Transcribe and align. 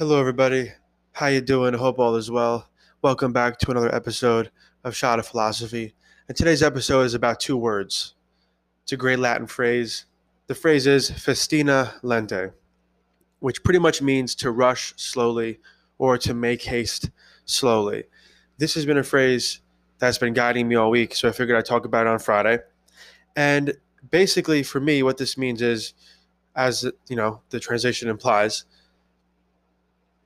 Hello, 0.00 0.18
everybody. 0.18 0.72
How 1.12 1.26
you 1.26 1.42
doing? 1.42 1.74
Hope 1.74 1.98
all 1.98 2.16
is 2.16 2.30
well. 2.30 2.70
Welcome 3.02 3.34
back 3.34 3.58
to 3.58 3.70
another 3.70 3.94
episode 3.94 4.50
of 4.82 4.96
Shot 4.96 5.18
of 5.18 5.26
Philosophy. 5.26 5.94
And 6.26 6.34
today's 6.34 6.62
episode 6.62 7.02
is 7.02 7.12
about 7.12 7.38
two 7.38 7.58
words. 7.58 8.14
It's 8.82 8.92
a 8.92 8.96
great 8.96 9.18
Latin 9.18 9.46
phrase. 9.46 10.06
The 10.46 10.54
phrase 10.54 10.86
is 10.86 11.10
festina 11.10 12.00
lente, 12.02 12.50
which 13.40 13.62
pretty 13.62 13.78
much 13.78 14.00
means 14.00 14.34
to 14.36 14.52
rush 14.52 14.94
slowly 14.96 15.60
or 15.98 16.16
to 16.16 16.32
make 16.32 16.62
haste 16.62 17.10
slowly. 17.44 18.04
This 18.56 18.72
has 18.76 18.86
been 18.86 18.96
a 18.96 19.04
phrase 19.04 19.60
that's 19.98 20.16
been 20.16 20.32
guiding 20.32 20.66
me 20.66 20.76
all 20.76 20.88
week, 20.88 21.14
so 21.14 21.28
I 21.28 21.32
figured 21.32 21.58
I'd 21.58 21.66
talk 21.66 21.84
about 21.84 22.06
it 22.06 22.10
on 22.10 22.20
Friday. 22.20 22.60
And 23.36 23.74
basically, 24.10 24.62
for 24.62 24.80
me, 24.80 25.02
what 25.02 25.18
this 25.18 25.36
means 25.36 25.60
is, 25.60 25.92
as 26.56 26.90
you 27.10 27.16
know, 27.16 27.42
the 27.50 27.60
translation 27.60 28.08
implies, 28.08 28.64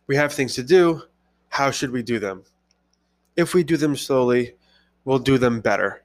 we 0.06 0.16
have 0.16 0.32
things 0.32 0.54
to 0.54 0.62
do. 0.62 1.02
How 1.48 1.70
should 1.70 1.90
we 1.90 2.02
do 2.02 2.18
them? 2.18 2.44
If 3.36 3.54
we 3.54 3.64
do 3.64 3.76
them 3.76 3.96
slowly, 3.96 4.54
we'll 5.04 5.18
do 5.18 5.38
them 5.38 5.60
better. 5.60 6.02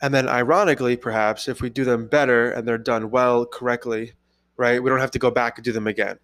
And 0.00 0.14
then, 0.14 0.28
ironically, 0.28 0.96
perhaps, 0.96 1.48
if 1.48 1.60
we 1.60 1.70
do 1.70 1.84
them 1.84 2.06
better 2.06 2.50
and 2.50 2.66
they're 2.66 2.78
done 2.78 3.10
well, 3.10 3.44
correctly, 3.44 4.12
right, 4.56 4.82
we 4.82 4.88
don't 4.88 5.00
have 5.00 5.10
to 5.12 5.18
go 5.18 5.30
back 5.30 5.58
and 5.58 5.64
do 5.64 5.72
them 5.72 5.86
again. 5.86 6.18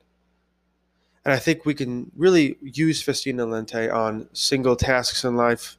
And 1.24 1.32
I 1.32 1.38
think 1.38 1.64
we 1.64 1.74
can 1.74 2.10
really 2.14 2.56
use 2.62 3.02
Festina 3.02 3.46
Lente 3.46 3.92
on 3.92 4.28
single 4.32 4.76
tasks 4.76 5.24
in 5.24 5.36
life, 5.36 5.78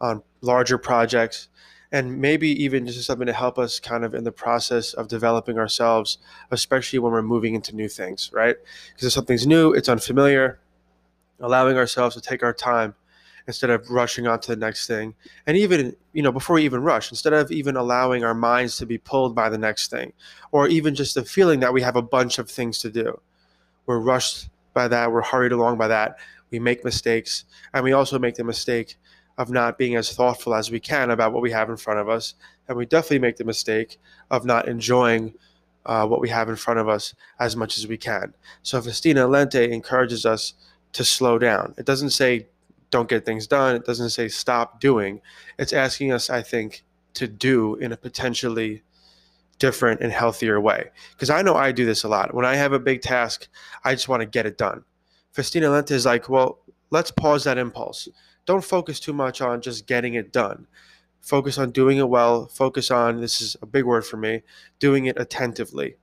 on 0.00 0.22
larger 0.40 0.78
projects, 0.78 1.48
and 1.94 2.20
maybe 2.20 2.50
even 2.60 2.84
just 2.84 3.04
something 3.04 3.28
to 3.28 3.32
help 3.32 3.56
us 3.56 3.78
kind 3.78 4.04
of 4.04 4.14
in 4.14 4.24
the 4.24 4.32
process 4.32 4.94
of 4.94 5.06
developing 5.06 5.60
ourselves, 5.60 6.18
especially 6.50 6.98
when 6.98 7.12
we're 7.12 7.22
moving 7.22 7.54
into 7.54 7.72
new 7.72 7.88
things, 7.88 8.30
right? 8.32 8.56
Because 8.88 9.06
if 9.06 9.12
something's 9.12 9.46
new, 9.46 9.72
it's 9.72 9.88
unfamiliar, 9.88 10.58
allowing 11.38 11.76
ourselves 11.76 12.16
to 12.16 12.20
take 12.20 12.42
our 12.42 12.52
time 12.52 12.96
instead 13.46 13.70
of 13.70 13.88
rushing 13.90 14.26
on 14.26 14.40
to 14.40 14.48
the 14.48 14.56
next 14.56 14.88
thing. 14.88 15.14
And 15.46 15.56
even, 15.56 15.94
you 16.12 16.22
know, 16.24 16.32
before 16.32 16.54
we 16.54 16.64
even 16.64 16.82
rush, 16.82 17.12
instead 17.12 17.32
of 17.32 17.52
even 17.52 17.76
allowing 17.76 18.24
our 18.24 18.34
minds 18.34 18.76
to 18.78 18.86
be 18.86 18.98
pulled 18.98 19.36
by 19.36 19.48
the 19.48 19.58
next 19.58 19.88
thing, 19.88 20.12
or 20.50 20.66
even 20.66 20.96
just 20.96 21.14
the 21.14 21.24
feeling 21.24 21.60
that 21.60 21.72
we 21.72 21.82
have 21.82 21.94
a 21.94 22.02
bunch 22.02 22.40
of 22.40 22.50
things 22.50 22.80
to 22.80 22.90
do. 22.90 23.20
We're 23.86 24.00
rushed 24.00 24.48
by 24.72 24.88
that, 24.88 25.12
we're 25.12 25.22
hurried 25.22 25.52
along 25.52 25.78
by 25.78 25.86
that, 25.86 26.18
we 26.50 26.58
make 26.58 26.84
mistakes, 26.84 27.44
and 27.72 27.84
we 27.84 27.92
also 27.92 28.18
make 28.18 28.34
the 28.34 28.42
mistake 28.42 28.96
of 29.38 29.50
not 29.50 29.78
being 29.78 29.96
as 29.96 30.12
thoughtful 30.12 30.54
as 30.54 30.70
we 30.70 30.80
can 30.80 31.10
about 31.10 31.32
what 31.32 31.42
we 31.42 31.50
have 31.50 31.70
in 31.70 31.76
front 31.76 32.00
of 32.00 32.08
us. 32.08 32.34
And 32.68 32.76
we 32.76 32.86
definitely 32.86 33.18
make 33.18 33.36
the 33.36 33.44
mistake 33.44 33.98
of 34.30 34.44
not 34.44 34.68
enjoying 34.68 35.34
uh, 35.86 36.06
what 36.06 36.20
we 36.20 36.28
have 36.28 36.48
in 36.48 36.56
front 36.56 36.80
of 36.80 36.88
us 36.88 37.14
as 37.38 37.56
much 37.56 37.76
as 37.76 37.86
we 37.86 37.96
can. 37.96 38.34
So 38.62 38.80
Festina 38.80 39.28
Lente 39.28 39.70
encourages 39.70 40.24
us 40.24 40.54
to 40.92 41.04
slow 41.04 41.38
down. 41.38 41.74
It 41.76 41.84
doesn't 41.84 42.10
say 42.10 42.46
don't 42.90 43.08
get 43.08 43.24
things 43.24 43.46
done. 43.48 43.74
It 43.74 43.84
doesn't 43.84 44.10
say 44.10 44.28
stop 44.28 44.80
doing. 44.80 45.20
It's 45.58 45.72
asking 45.72 46.12
us, 46.12 46.30
I 46.30 46.42
think, 46.42 46.84
to 47.14 47.26
do 47.26 47.74
in 47.76 47.90
a 47.90 47.96
potentially 47.96 48.82
different 49.58 50.00
and 50.00 50.12
healthier 50.12 50.60
way. 50.60 50.90
Because 51.12 51.28
I 51.28 51.42
know 51.42 51.56
I 51.56 51.72
do 51.72 51.84
this 51.84 52.04
a 52.04 52.08
lot. 52.08 52.34
When 52.34 52.44
I 52.44 52.54
have 52.54 52.72
a 52.72 52.78
big 52.78 53.02
task, 53.02 53.48
I 53.84 53.94
just 53.94 54.08
want 54.08 54.20
to 54.20 54.26
get 54.26 54.46
it 54.46 54.58
done. 54.58 54.84
Festina 55.32 55.70
Lente 55.70 55.90
is 55.90 56.06
like, 56.06 56.28
well, 56.28 56.60
let's 56.90 57.10
pause 57.10 57.42
that 57.44 57.58
impulse 57.58 58.08
don't 58.46 58.64
focus 58.64 59.00
too 59.00 59.12
much 59.12 59.40
on 59.40 59.60
just 59.60 59.86
getting 59.86 60.14
it 60.14 60.32
done. 60.32 60.66
Focus 61.20 61.56
on 61.56 61.70
doing 61.70 61.98
it 61.98 62.08
well. 62.08 62.46
Focus 62.46 62.90
on, 62.90 63.20
this 63.20 63.40
is 63.40 63.56
a 63.62 63.66
big 63.66 63.84
word 63.84 64.04
for 64.04 64.16
me, 64.16 64.42
doing 64.78 65.06
it 65.06 65.18
attentively. 65.18 65.96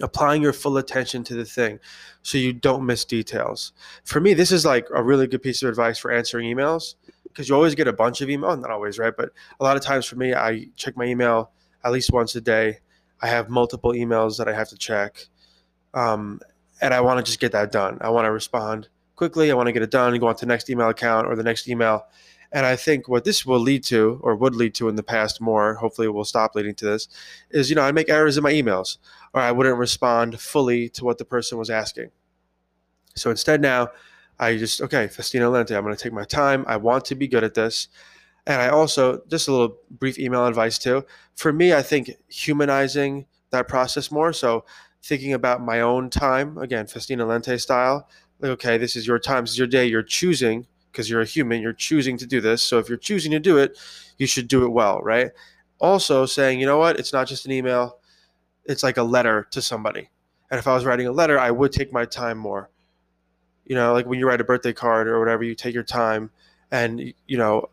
Applying 0.00 0.42
your 0.42 0.52
full 0.52 0.76
attention 0.76 1.22
to 1.24 1.34
the 1.34 1.44
thing 1.44 1.78
so 2.22 2.36
you 2.36 2.52
don't 2.52 2.84
miss 2.84 3.04
details. 3.04 3.72
For 4.04 4.20
me, 4.20 4.34
this 4.34 4.50
is 4.50 4.64
like 4.64 4.88
a 4.92 5.02
really 5.02 5.28
good 5.28 5.42
piece 5.42 5.62
of 5.62 5.68
advice 5.68 5.98
for 5.98 6.10
answering 6.10 6.52
emails 6.52 6.96
because 7.22 7.48
you 7.48 7.54
always 7.54 7.76
get 7.76 7.86
a 7.86 7.92
bunch 7.92 8.20
of 8.20 8.28
email. 8.28 8.56
Not 8.56 8.72
always, 8.72 8.98
right? 8.98 9.16
But 9.16 9.30
a 9.60 9.64
lot 9.64 9.76
of 9.76 9.82
times 9.84 10.04
for 10.04 10.16
me, 10.16 10.34
I 10.34 10.66
check 10.74 10.96
my 10.96 11.04
email 11.04 11.52
at 11.84 11.92
least 11.92 12.12
once 12.12 12.34
a 12.34 12.40
day. 12.40 12.78
I 13.22 13.28
have 13.28 13.48
multiple 13.48 13.92
emails 13.92 14.36
that 14.38 14.48
I 14.48 14.52
have 14.52 14.68
to 14.70 14.76
check. 14.76 15.28
Um, 15.94 16.40
and 16.80 16.92
I 16.92 17.00
want 17.00 17.18
to 17.18 17.22
just 17.22 17.38
get 17.38 17.52
that 17.52 17.70
done. 17.70 17.98
I 18.00 18.10
want 18.10 18.24
to 18.24 18.32
respond 18.32 18.88
quickly. 19.16 19.50
I 19.50 19.54
want 19.54 19.66
to 19.66 19.72
get 19.72 19.82
it 19.82 19.90
done 19.90 20.12
and 20.12 20.20
go 20.20 20.26
on 20.26 20.36
to 20.36 20.46
the 20.46 20.52
next 20.52 20.68
email 20.70 20.88
account 20.88 21.26
or 21.26 21.36
the 21.36 21.42
next 21.42 21.68
email. 21.68 22.06
And 22.52 22.64
I 22.64 22.76
think 22.76 23.08
what 23.08 23.24
this 23.24 23.44
will 23.44 23.58
lead 23.58 23.82
to, 23.84 24.20
or 24.22 24.36
would 24.36 24.54
lead 24.54 24.74
to 24.76 24.88
in 24.88 24.94
the 24.94 25.02
past 25.02 25.40
more, 25.40 25.74
hopefully 25.74 26.06
it 26.06 26.12
will 26.12 26.24
stop 26.24 26.54
leading 26.54 26.74
to 26.76 26.84
this, 26.84 27.08
is 27.50 27.68
you 27.68 27.74
know, 27.74 27.82
I 27.82 27.90
make 27.90 28.08
errors 28.08 28.36
in 28.36 28.44
my 28.44 28.52
emails 28.52 28.98
or 29.32 29.40
I 29.40 29.50
wouldn't 29.50 29.76
respond 29.76 30.38
fully 30.40 30.88
to 30.90 31.04
what 31.04 31.18
the 31.18 31.24
person 31.24 31.58
was 31.58 31.68
asking. 31.68 32.10
So 33.16 33.30
instead 33.30 33.60
now, 33.60 33.88
I 34.38 34.56
just, 34.56 34.80
okay, 34.80 35.08
Festina 35.08 35.50
Lente, 35.50 35.76
I'm 35.76 35.82
going 35.82 35.96
to 35.96 36.02
take 36.02 36.12
my 36.12 36.24
time. 36.24 36.64
I 36.68 36.76
want 36.76 37.04
to 37.06 37.14
be 37.16 37.26
good 37.26 37.44
at 37.44 37.54
this. 37.54 37.88
And 38.46 38.60
I 38.60 38.68
also, 38.68 39.22
just 39.28 39.48
a 39.48 39.52
little 39.52 39.78
brief 39.90 40.18
email 40.18 40.46
advice 40.46 40.78
too. 40.78 41.04
For 41.34 41.52
me, 41.52 41.72
I 41.72 41.82
think 41.82 42.10
humanizing 42.28 43.26
that 43.50 43.68
process 43.68 44.10
more. 44.12 44.32
So 44.32 44.64
thinking 45.02 45.32
about 45.32 45.60
my 45.60 45.80
own 45.80 46.10
time, 46.10 46.58
again, 46.58 46.86
Festina 46.86 47.26
Lente 47.26 47.60
style, 47.60 48.08
like, 48.40 48.50
okay, 48.52 48.78
this 48.78 48.96
is 48.96 49.06
your 49.06 49.18
time, 49.18 49.44
this 49.44 49.52
is 49.52 49.58
your 49.58 49.66
day. 49.66 49.86
You're 49.86 50.02
choosing 50.02 50.66
because 50.90 51.10
you're 51.10 51.20
a 51.20 51.26
human. 51.26 51.60
You're 51.60 51.72
choosing 51.72 52.16
to 52.18 52.26
do 52.26 52.40
this. 52.40 52.62
So 52.62 52.78
if 52.78 52.88
you're 52.88 52.98
choosing 52.98 53.32
to 53.32 53.40
do 53.40 53.58
it, 53.58 53.78
you 54.18 54.26
should 54.26 54.48
do 54.48 54.64
it 54.64 54.68
well, 54.68 55.00
right? 55.00 55.30
Also 55.80 56.24
saying, 56.24 56.60
you 56.60 56.66
know 56.66 56.78
what? 56.78 56.98
It's 56.98 57.12
not 57.12 57.26
just 57.26 57.46
an 57.46 57.52
email. 57.52 57.98
It's 58.64 58.82
like 58.82 58.96
a 58.96 59.02
letter 59.02 59.46
to 59.50 59.60
somebody. 59.60 60.10
And 60.50 60.58
if 60.58 60.68
I 60.68 60.74
was 60.74 60.84
writing 60.84 61.06
a 61.06 61.12
letter, 61.12 61.38
I 61.38 61.50
would 61.50 61.72
take 61.72 61.92
my 61.92 62.04
time 62.04 62.38
more. 62.38 62.70
You 63.66 63.74
know, 63.74 63.92
like 63.92 64.06
when 64.06 64.18
you 64.18 64.28
write 64.28 64.40
a 64.40 64.44
birthday 64.44 64.72
card 64.72 65.08
or 65.08 65.18
whatever, 65.18 65.42
you 65.42 65.54
take 65.54 65.74
your 65.74 65.82
time 65.82 66.30
and 66.70 67.12
you 67.26 67.38
know, 67.38 67.70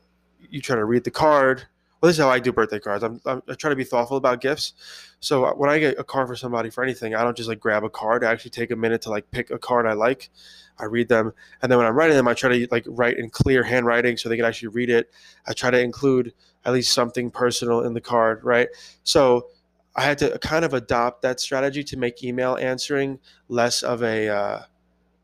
you 0.50 0.62
try 0.62 0.76
to 0.76 0.86
read 0.86 1.04
the 1.04 1.12
card 1.12 1.68
well, 2.02 2.10
this 2.10 2.18
is 2.18 2.24
how 2.24 2.30
I 2.30 2.40
do 2.40 2.52
birthday 2.52 2.80
cards. 2.80 3.04
I'm, 3.04 3.22
I'm, 3.26 3.44
I 3.48 3.54
try 3.54 3.70
to 3.70 3.76
be 3.76 3.84
thoughtful 3.84 4.18
about 4.18 4.42
gifts. 4.42 4.74
So 5.20 5.46
uh, 5.46 5.54
when 5.54 5.70
I 5.70 5.78
get 5.78 6.00
a 6.00 6.04
card 6.04 6.28
for 6.28 6.36
somebody 6.36 6.72
for 6.72 6.84
anything, 6.84 7.14
I 7.14 7.24
don't 7.24 7.38
just 7.38 7.48
like 7.48 7.60
grab 7.60 7.84
a 7.84 7.90
card. 7.90 8.24
I 8.24 8.32
actually 8.32 8.52
take 8.52 8.72
a 8.72 8.76
minute 8.76 9.04
to 9.04 9.12
like 9.12 9.30
pick 9.30 9.52
a 9.52 9.60
card 9.60 9.86
I 9.86 9.94
like. 9.94 10.32
I 10.80 10.86
read 10.86 11.10
them, 11.10 11.32
and 11.62 11.72
then 11.72 11.78
when 11.78 11.86
I'm 11.86 11.94
writing 11.94 12.16
them, 12.16 12.28
I 12.28 12.34
try 12.34 12.58
to 12.58 12.68
like 12.72 12.86
write 12.88 13.18
in 13.18 13.30
clear 13.30 13.62
handwriting 13.62 14.18
so 14.18 14.30
they 14.30 14.36
can 14.36 14.46
actually 14.46 14.70
read 14.70 14.90
it. 14.90 15.12
I 15.46 15.54
try 15.54 15.70
to 15.70 15.80
include 15.80 16.34
at 16.66 16.74
least 16.74 16.94
something 16.94 17.30
personal 17.30 17.82
in 17.82 17.94
the 17.94 18.02
card, 18.02 18.44
right? 18.44 18.68
So 19.04 19.50
I 19.96 20.02
had 20.02 20.18
to 20.20 20.40
kind 20.40 20.66
of 20.66 20.74
adopt 20.74 21.22
that 21.22 21.40
strategy 21.40 21.84
to 21.84 21.98
make 21.98 22.24
email 22.24 22.56
answering 22.56 23.20
less 23.48 23.84
of 23.84 24.02
a 24.02 24.30
uh, 24.30 24.62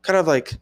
kind 0.02 0.16
of 0.16 0.28
like 0.28 0.54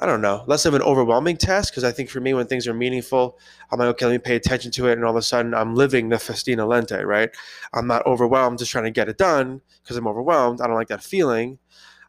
I 0.00 0.06
don't 0.06 0.22
know, 0.22 0.44
less 0.46 0.64
of 0.64 0.72
an 0.72 0.80
overwhelming 0.80 1.36
task 1.36 1.72
because 1.72 1.84
I 1.84 1.92
think 1.92 2.08
for 2.08 2.20
me, 2.20 2.32
when 2.32 2.46
things 2.46 2.66
are 2.66 2.72
meaningful, 2.72 3.38
I'm 3.70 3.78
like, 3.78 3.88
okay, 3.88 4.06
let 4.06 4.12
me 4.12 4.18
pay 4.18 4.34
attention 4.34 4.72
to 4.72 4.88
it. 4.88 4.94
And 4.94 5.04
all 5.04 5.10
of 5.10 5.16
a 5.16 5.22
sudden, 5.22 5.52
I'm 5.52 5.74
living 5.74 6.08
the 6.08 6.16
festina 6.16 6.66
lente, 6.66 7.04
right? 7.04 7.30
I'm 7.74 7.86
not 7.86 8.06
overwhelmed 8.06 8.58
just 8.58 8.70
trying 8.70 8.84
to 8.84 8.90
get 8.90 9.10
it 9.10 9.18
done 9.18 9.60
because 9.82 9.98
I'm 9.98 10.08
overwhelmed. 10.08 10.62
I 10.62 10.66
don't 10.66 10.76
like 10.76 10.88
that 10.88 11.02
feeling. 11.02 11.58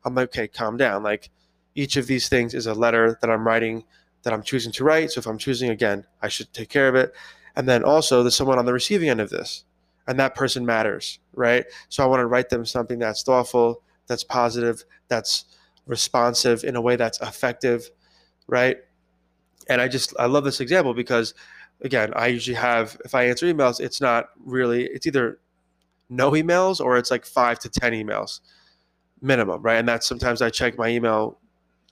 I'm 0.05 0.15
like, 0.15 0.29
okay, 0.29 0.47
calm 0.47 0.77
down. 0.77 1.03
Like 1.03 1.31
each 1.75 1.97
of 1.97 2.07
these 2.07 2.29
things 2.29 2.53
is 2.53 2.65
a 2.65 2.73
letter 2.73 3.17
that 3.19 3.29
I'm 3.29 3.45
writing 3.45 3.83
that 4.23 4.31
I'm 4.31 4.43
choosing 4.43 4.71
to 4.73 4.83
write. 4.85 5.11
So 5.11 5.19
if 5.19 5.27
I'm 5.27 5.37
choosing 5.37 5.69
again, 5.69 6.05
I 6.21 6.29
should 6.29 6.53
take 6.53 6.69
care 6.69 6.87
of 6.87 6.95
it. 6.95 7.13
And 7.57 7.67
then 7.67 7.83
also, 7.83 8.23
there's 8.23 8.35
someone 8.35 8.57
on 8.57 8.65
the 8.65 8.73
receiving 8.73 9.09
end 9.09 9.19
of 9.19 9.29
this, 9.29 9.65
and 10.07 10.17
that 10.19 10.35
person 10.35 10.65
matters, 10.65 11.19
right? 11.33 11.65
So 11.89 12.03
I 12.03 12.07
want 12.07 12.21
to 12.21 12.27
write 12.27 12.47
them 12.47 12.65
something 12.65 12.99
that's 12.99 13.23
thoughtful, 13.23 13.83
that's 14.07 14.23
positive, 14.23 14.85
that's 15.09 15.45
responsive 15.85 16.63
in 16.63 16.75
a 16.75 16.81
way 16.81 16.95
that's 16.95 17.19
effective, 17.21 17.89
right? 18.47 18.77
And 19.69 19.81
I 19.81 19.87
just 19.87 20.13
I 20.19 20.25
love 20.25 20.43
this 20.43 20.59
example 20.59 20.93
because 20.93 21.33
again, 21.81 22.13
I 22.15 22.27
usually 22.27 22.55
have 22.55 22.97
if 23.05 23.15
I 23.15 23.25
answer 23.25 23.45
emails, 23.47 23.79
it's 23.79 24.01
not 24.01 24.29
really 24.43 24.85
it's 24.85 25.07
either 25.07 25.39
no 26.09 26.31
emails 26.31 26.81
or 26.81 26.97
it's 26.97 27.11
like 27.11 27.25
5 27.25 27.59
to 27.59 27.69
10 27.69 27.93
emails 27.93 28.41
minimum, 29.21 29.61
right? 29.61 29.77
And 29.77 29.87
that's 29.87 30.07
sometimes 30.07 30.41
I 30.41 30.49
check 30.49 30.77
my 30.77 30.89
email 30.89 31.39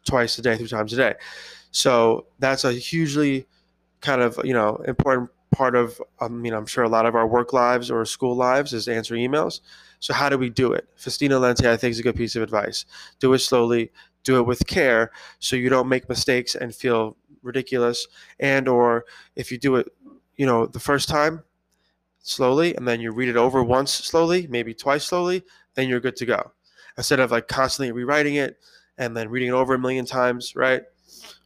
twice 0.06 0.38
a 0.40 0.42
day, 0.42 0.58
three 0.58 0.68
times 0.68 0.94
a 0.94 0.98
day. 0.98 1.16
So 1.72 2.28
that's 2.40 2.64
a 2.64 2.74
hugely 2.74 3.48
kind 4.02 4.22
of, 4.22 4.40
you 4.44 4.54
know, 4.54 4.78
important 4.88 5.30
part 5.52 5.76
of 5.76 6.00
um, 6.22 6.34
I 6.34 6.38
mean, 6.38 6.54
I'm 6.54 6.66
sure 6.66 6.84
a 6.84 6.90
lot 6.90 7.06
of 7.06 7.16
our 7.16 7.28
work 7.28 7.54
lives 7.54 7.90
or 7.90 8.06
school 8.06 8.36
lives 8.36 8.74
is 8.74 8.88
answering 8.88 9.30
emails. 9.30 9.62
So 10.00 10.14
how 10.14 10.30
do 10.30 10.38
we 10.38 10.50
do 10.50 10.72
it? 10.74 10.88
Festina 10.96 11.40
Lente, 11.40 11.66
I 11.66 11.78
think, 11.78 11.92
is 11.92 12.00
a 12.00 12.04
good 12.04 12.16
piece 12.16 12.36
of 12.36 12.44
advice. 12.44 12.86
Do 13.20 13.34
it 13.34 13.40
slowly, 13.40 13.92
do 14.24 14.38
it 14.38 14.46
with 14.46 14.66
care, 14.68 15.12
so 15.40 15.56
you 15.56 15.70
don't 15.70 15.90
make 15.90 16.08
mistakes 16.08 16.56
and 16.56 16.74
feel 16.74 17.18
ridiculous. 17.42 18.08
And 18.40 18.68
or 18.68 19.06
if 19.36 19.52
you 19.52 19.58
do 19.58 19.76
it, 19.76 19.90
you 20.38 20.46
know, 20.46 20.66
the 20.66 20.80
first 20.80 21.10
time 21.10 21.44
slowly, 22.20 22.76
and 22.76 22.88
then 22.88 23.02
you 23.02 23.12
read 23.12 23.30
it 23.30 23.38
over 23.38 23.64
once 23.64 23.92
slowly, 23.92 24.48
maybe 24.48 24.74
twice 24.74 25.06
slowly, 25.06 25.44
then 25.76 25.90
you're 25.90 26.00
good 26.00 26.16
to 26.18 26.26
go. 26.26 26.52
Instead 26.98 27.20
of 27.20 27.32
like 27.32 27.48
constantly 27.48 27.92
rewriting 27.92 28.36
it 28.36 28.58
and 28.98 29.16
then 29.16 29.30
reading 29.30 29.50
it 29.50 29.54
over 29.54 29.74
a 29.74 29.80
million 29.80 30.06
times, 30.06 30.56
right? 30.56 30.84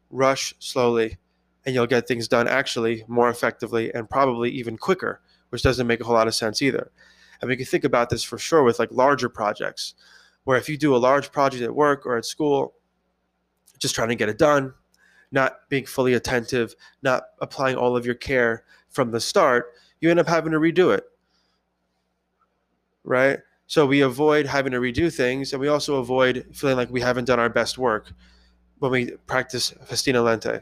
Rush 0.09 0.53
slowly, 0.59 1.17
and 1.65 1.73
you'll 1.73 1.87
get 1.87 2.07
things 2.07 2.27
done 2.27 2.47
actually 2.47 3.03
more 3.07 3.29
effectively 3.29 3.93
and 3.93 4.09
probably 4.09 4.49
even 4.51 4.77
quicker, 4.77 5.21
which 5.49 5.63
doesn't 5.63 5.87
make 5.87 6.01
a 6.01 6.03
whole 6.03 6.15
lot 6.15 6.27
of 6.27 6.35
sense 6.35 6.61
either. 6.61 6.91
And 7.41 7.49
we 7.49 7.55
can 7.55 7.65
think 7.65 7.83
about 7.83 8.09
this 8.09 8.23
for 8.23 8.37
sure 8.37 8.63
with 8.63 8.79
like 8.79 8.91
larger 8.91 9.29
projects, 9.29 9.95
where 10.43 10.57
if 10.57 10.67
you 10.67 10.77
do 10.77 10.95
a 10.95 10.97
large 10.97 11.31
project 11.31 11.63
at 11.63 11.75
work 11.75 12.05
or 12.05 12.17
at 12.17 12.25
school, 12.25 12.73
just 13.79 13.95
trying 13.95 14.09
to 14.09 14.15
get 14.15 14.29
it 14.29 14.37
done, 14.37 14.73
not 15.31 15.67
being 15.69 15.85
fully 15.85 16.13
attentive, 16.13 16.75
not 17.01 17.23
applying 17.41 17.75
all 17.75 17.97
of 17.97 18.05
your 18.05 18.15
care 18.15 18.63
from 18.89 19.11
the 19.11 19.19
start, 19.19 19.73
you 19.99 20.09
end 20.09 20.19
up 20.19 20.27
having 20.27 20.51
to 20.51 20.59
redo 20.59 20.95
it. 20.95 21.03
Right? 23.03 23.39
So 23.67 23.85
we 23.85 24.01
avoid 24.01 24.45
having 24.45 24.73
to 24.73 24.79
redo 24.79 25.13
things 25.13 25.53
and 25.53 25.59
we 25.59 25.67
also 25.67 25.95
avoid 25.95 26.45
feeling 26.53 26.77
like 26.77 26.89
we 26.91 27.01
haven't 27.01 27.25
done 27.25 27.39
our 27.39 27.49
best 27.49 27.77
work 27.77 28.11
when 28.79 28.91
we 28.91 29.11
practice 29.27 29.73
festina 29.85 30.21
lente. 30.21 30.61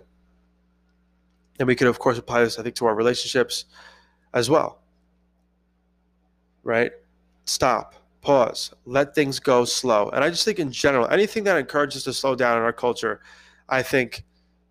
And 1.59 1.68
we 1.68 1.75
could, 1.75 1.88
of 1.88 2.00
course, 2.00 2.18
apply 2.18 2.44
this, 2.44 2.57
I 2.57 2.63
think, 2.63 2.75
to 2.75 2.86
our 2.86 2.95
relationships 2.95 3.65
as 4.33 4.50
well. 4.50 4.80
Right? 6.63 6.92
Stop, 7.45 7.95
pause, 8.21 8.74
let 8.86 9.13
things 9.15 9.39
go 9.39 9.65
slow. 9.65 10.09
And 10.09 10.24
I 10.24 10.30
just 10.30 10.45
think, 10.45 10.59
in 10.59 10.71
general, 10.71 11.07
anything 11.09 11.44
that 11.45 11.57
encourages 11.57 12.03
to 12.06 12.13
slow 12.13 12.36
down 12.36 12.57
in 12.57 12.63
our 12.63 12.74
culture, 12.74 13.21
I 13.69 13.83
think, 13.83 14.24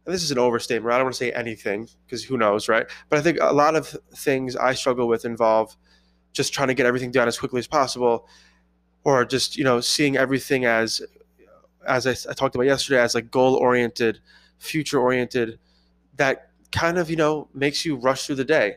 this 0.06 0.22
is 0.22 0.30
an 0.30 0.38
overstatement. 0.38 0.92
I 0.92 0.98
don't 0.98 1.06
want 1.06 1.14
to 1.14 1.18
say 1.18 1.32
anything 1.32 1.88
because 2.06 2.24
who 2.24 2.36
knows, 2.36 2.68
right? 2.68 2.86
But 3.08 3.18
I 3.18 3.22
think 3.22 3.38
a 3.40 3.52
lot 3.52 3.76
of 3.76 3.88
things 4.14 4.56
I 4.56 4.74
struggle 4.74 5.06
with 5.06 5.24
involve 5.24 5.76
just 6.32 6.52
trying 6.52 6.68
to 6.68 6.74
get 6.74 6.86
everything 6.86 7.10
done 7.10 7.28
as 7.28 7.38
quickly 7.38 7.58
as 7.58 7.66
possible, 7.66 8.28
or 9.04 9.24
just 9.24 9.56
you 9.56 9.64
know 9.64 9.80
seeing 9.80 10.16
everything 10.16 10.64
as, 10.64 11.02
as 11.86 12.06
I, 12.06 12.30
I 12.30 12.34
talked 12.34 12.54
about 12.54 12.66
yesterday, 12.66 13.00
as 13.00 13.14
like 13.14 13.30
goal 13.30 13.54
oriented, 13.54 14.20
future 14.58 14.98
oriented. 15.00 15.58
That 16.16 16.49
kind 16.72 16.98
of 16.98 17.10
you 17.10 17.16
know 17.16 17.48
makes 17.54 17.84
you 17.84 17.96
rush 17.96 18.26
through 18.26 18.36
the 18.36 18.44
day, 18.44 18.76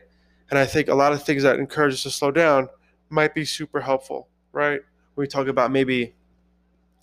and 0.50 0.58
I 0.58 0.66
think 0.66 0.88
a 0.88 0.94
lot 0.94 1.12
of 1.12 1.22
things 1.22 1.42
that 1.42 1.58
encourage 1.58 1.94
us 1.94 2.02
to 2.04 2.10
slow 2.10 2.30
down 2.30 2.68
might 3.10 3.34
be 3.34 3.44
super 3.44 3.80
helpful, 3.80 4.28
right? 4.52 4.80
we 5.16 5.28
talk 5.28 5.46
about 5.46 5.70
maybe 5.70 6.12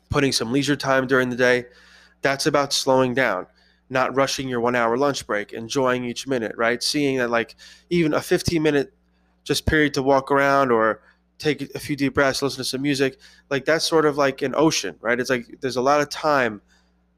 putting 0.10 0.34
some 0.34 0.52
leisure 0.52 0.76
time 0.76 1.08
during 1.08 1.30
the 1.30 1.36
day, 1.38 1.64
that's 2.22 2.46
about 2.46 2.74
slowing 2.74 3.14
down 3.14 3.48
not 3.92 4.16
rushing 4.16 4.48
your 4.48 4.62
one 4.62 4.74
hour 4.74 4.98
lunch 4.98 5.28
break, 5.28 5.52
enjoying 5.52 6.06
each 6.06 6.26
minute, 6.26 6.54
right? 6.56 6.82
Seeing 6.82 7.18
that 7.18 7.30
like 7.30 7.56
even 7.90 8.14
a 8.14 8.22
15 8.22 8.64
minute 8.64 8.94
just 9.44 9.66
period 9.66 9.94
to 9.96 10.02
walk 10.02 10.32
around 10.32 10.72
or 10.72 11.02
take 11.38 11.76
a 11.76 11.80
few 11.80 11.98
deep 11.98 12.14
breaths, 12.14 12.42
listen 12.42 12.60
to 12.60 12.64
some 12.64 12.82
music, 12.82 13.20
like 13.50 13.66
that's 13.66 13.84
sort 13.84 14.06
of 14.06 14.18
like 14.18 14.42
an 14.42 14.56
ocean, 14.56 14.96
right? 15.02 15.20
It's 15.20 15.30
like 15.30 15.58
there's 15.60 15.76
a 15.76 15.82
lot 15.82 16.00
of 16.00 16.10
time 16.10 16.62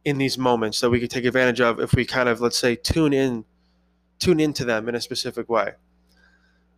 in 0.03 0.17
these 0.17 0.37
moments 0.37 0.81
that 0.81 0.89
we 0.89 0.99
could 0.99 1.11
take 1.11 1.25
advantage 1.25 1.61
of 1.61 1.79
if 1.79 1.93
we 1.93 2.05
kind 2.05 2.27
of 2.27 2.41
let's 2.41 2.57
say 2.57 2.75
tune 2.75 3.13
in 3.13 3.45
tune 4.23 4.39
into 4.39 4.65
them 4.65 4.87
in 4.89 4.95
a 4.95 5.01
specific 5.01 5.49
way 5.49 5.71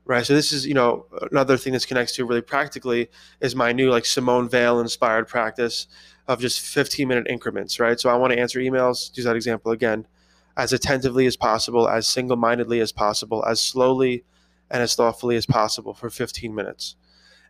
right 0.06 0.26
so 0.26 0.34
this 0.34 0.52
is 0.52 0.66
you 0.66 0.74
know 0.74 1.06
another 1.32 1.58
thing 1.58 1.74
this 1.74 1.86
connects 1.86 2.14
to 2.14 2.26
really 2.26 2.42
practically 2.42 3.10
is 3.42 3.56
my 3.56 3.72
new 3.72 3.90
like 3.90 4.06
simone 4.06 4.50
weil 4.52 4.80
inspired 4.80 5.28
practice 5.28 5.88
of 6.28 6.40
just 6.40 6.60
15 6.62 7.08
minute 7.08 7.28
increments, 7.30 7.80
right? 7.80 8.00
So 8.00 8.10
I 8.10 8.16
want 8.16 8.34
to 8.34 8.40
answer 8.40 8.60
emails, 8.60 9.16
use 9.16 9.26
that 9.26 9.36
example 9.36 9.72
again, 9.72 10.08
as 10.58 10.74
attentively 10.74 11.26
as 11.26 11.38
possible, 11.38 11.88
as 11.88 12.08
single 12.08 12.38
mindedly 12.38 12.80
as 12.80 12.92
possible, 12.92 13.44
as 13.46 13.62
slowly 13.62 14.24
and 14.72 14.82
as 14.82 14.96
thoughtfully 14.96 15.36
as 15.36 15.46
possible 15.46 15.94
for 15.94 16.10
15 16.10 16.54
minutes. 16.54 16.96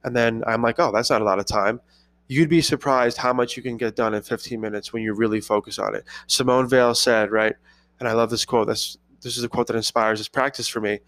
And 0.04 0.16
then 0.16 0.44
I'm 0.46 0.62
like, 0.62 0.80
oh, 0.80 0.92
that's 0.92 1.10
not 1.10 1.22
a 1.22 1.26
lot 1.26 1.40
of 1.40 1.46
time. 1.46 1.80
You'd 2.28 2.50
be 2.50 2.62
surprised 2.62 3.18
how 3.18 3.34
much 3.34 3.56
you 3.56 3.64
can 3.64 3.78
get 3.78 3.96
done 3.96 4.14
in 4.14 4.22
15 4.22 4.60
minutes 4.60 4.92
when 4.92 5.04
you 5.04 5.14
really 5.14 5.42
focus 5.42 5.80
on 5.80 5.96
it. 5.96 6.04
Simone 6.28 6.68
Weil 6.68 6.96
said, 6.96 7.32
right? 7.32 7.56
And 8.00 8.10
I 8.10 8.14
love 8.14 8.30
this 8.30 8.46
quote. 8.46 8.68
This, 8.68 8.98
this 9.22 9.38
is 9.38 9.44
a 9.44 9.50
quote 9.50 9.68
that 9.68 9.76
inspires 9.76 10.20
this 10.20 10.28
practice 10.28 10.68
for 10.68 10.82
me. 10.82 11.00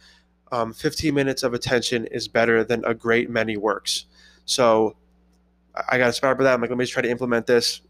Um, 0.52 0.74
15 0.74 1.14
minutes 1.14 1.44
of 1.44 1.54
attention 1.54 2.06
is 2.06 2.28
better 2.28 2.64
than 2.64 2.84
a 2.86 2.94
great 2.94 3.30
many 3.30 3.58
works. 3.58 4.06
So 4.46 4.96
I 5.90 5.98
got 5.98 6.08
inspired 6.08 6.38
by 6.38 6.46
that. 6.46 6.54
I'm 6.54 6.62
like, 6.62 6.70
let 6.70 6.78
me 6.78 6.84
just 6.84 6.94
try 6.94 7.02
to 7.02 7.10
implement 7.10 7.46
this. 7.48 7.82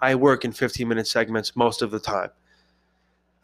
I 0.00 0.14
work 0.14 0.44
in 0.44 0.52
15 0.52 0.88
minute 0.88 1.06
segments 1.06 1.56
most 1.56 1.82
of 1.82 1.90
the 1.90 2.00
time. 2.00 2.30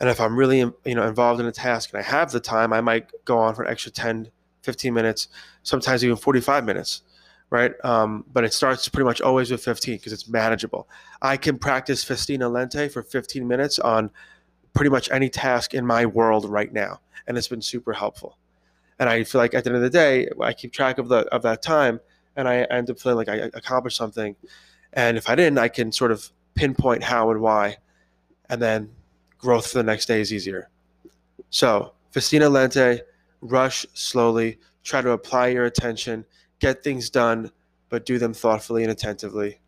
And 0.00 0.08
if 0.08 0.20
I'm 0.20 0.36
really 0.36 0.58
you 0.58 0.94
know 0.94 1.06
involved 1.06 1.40
in 1.40 1.46
a 1.46 1.52
task 1.52 1.90
and 1.92 2.00
I 2.00 2.02
have 2.02 2.30
the 2.32 2.40
time, 2.40 2.72
I 2.72 2.80
might 2.80 3.10
go 3.24 3.38
on 3.38 3.54
for 3.54 3.62
an 3.62 3.70
extra 3.70 3.92
10, 3.92 4.30
15 4.62 4.92
minutes, 4.94 5.28
sometimes 5.62 6.04
even 6.04 6.16
45 6.16 6.64
minutes, 6.64 7.02
right? 7.50 7.72
Um, 7.84 8.24
but 8.32 8.44
it 8.44 8.52
starts 8.52 8.88
pretty 8.88 9.04
much 9.04 9.20
always 9.20 9.50
with 9.50 9.62
15 9.62 9.96
because 9.96 10.12
it's 10.12 10.28
manageable. 10.28 10.88
I 11.22 11.36
can 11.36 11.58
practice 11.58 12.04
festina 12.04 12.50
lente 12.50 12.90
for 12.90 13.02
15 13.02 13.46
minutes 13.46 13.78
on 13.78 14.10
pretty 14.74 14.90
much 14.90 15.10
any 15.10 15.28
task 15.28 15.74
in 15.74 15.86
my 15.86 16.04
world 16.04 16.48
right 16.48 16.72
now, 16.72 17.00
and 17.26 17.38
it's 17.38 17.48
been 17.48 17.62
super 17.62 17.92
helpful. 17.92 18.38
And 18.98 19.08
I 19.08 19.24
feel 19.24 19.40
like 19.40 19.54
at 19.54 19.64
the 19.64 19.70
end 19.70 19.76
of 19.76 19.82
the 19.82 19.90
day, 19.90 20.28
I 20.40 20.52
keep 20.52 20.72
track 20.72 20.98
of 20.98 21.08
the 21.08 21.20
of 21.34 21.42
that 21.42 21.62
time 21.62 22.00
and 22.36 22.48
I 22.48 22.62
end 22.62 22.90
up 22.90 22.98
feeling 22.98 23.16
like 23.16 23.28
I 23.28 23.50
accomplished 23.54 23.96
something. 23.96 24.36
And 24.92 25.16
if 25.16 25.28
I 25.28 25.34
didn't, 25.34 25.58
I 25.58 25.68
can 25.68 25.92
sort 25.92 26.12
of 26.12 26.30
pinpoint 26.54 27.02
how 27.02 27.30
and 27.30 27.40
why, 27.40 27.78
and 28.48 28.60
then 28.60 28.90
growth 29.38 29.70
for 29.70 29.78
the 29.78 29.84
next 29.84 30.06
day 30.06 30.20
is 30.20 30.32
easier. 30.32 30.70
So, 31.50 31.92
festina 32.12 32.50
lente, 32.50 33.00
rush 33.40 33.86
slowly, 33.94 34.58
try 34.82 35.02
to 35.02 35.10
apply 35.10 35.48
your 35.48 35.64
attention, 35.64 36.24
get 36.60 36.82
things 36.82 37.10
done, 37.10 37.50
but 37.88 38.06
do 38.06 38.18
them 38.18 38.34
thoughtfully 38.34 38.82
and 38.82 38.92
attentively. 38.92 39.58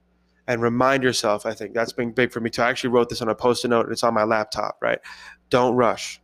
And 0.49 0.63
remind 0.63 1.03
yourself, 1.03 1.45
I 1.45 1.55
think 1.55 1.75
that's 1.75 1.93
been 1.93 2.13
big 2.13 2.33
for 2.33 2.41
me 2.41 2.51
too. 2.51 2.63
I 2.63 2.71
actually 2.71 2.91
wrote 2.91 3.09
this 3.09 3.21
on 3.21 3.29
a 3.29 3.35
post 3.35 3.65
it 3.65 3.69
note 3.69 3.87
and 3.87 3.93
it's 3.93 4.05
on 4.05 4.15
my 4.15 4.25
laptop, 4.25 4.79
right? 4.81 5.01
Don't 5.51 5.75
rush. 5.75 6.21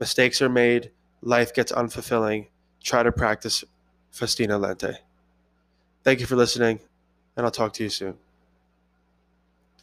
Mistakes 0.00 0.40
are 0.40 0.48
made, 0.48 0.90
life 1.20 1.52
gets 1.54 1.72
unfulfilling. 1.72 2.48
Try 2.82 3.02
to 3.02 3.12
practice 3.12 3.64
festina 4.12 4.58
lente. 4.58 4.96
Thank 6.04 6.20
you 6.20 6.26
for 6.26 6.36
listening, 6.36 6.80
and 7.36 7.46
I'll 7.46 7.52
talk 7.52 7.72
to 7.74 7.82
you 7.82 7.90
soon. 7.90 8.18